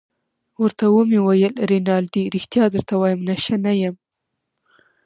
ورته 0.61 0.85
ومې 0.93 1.19
ویل: 1.25 1.53
رینالډي 1.71 2.23
ريښتیا 2.35 2.63
درته 2.73 2.93
وایم، 2.97 3.19
نشه 3.29 3.55
نه 3.65 3.73
یم. 3.81 3.95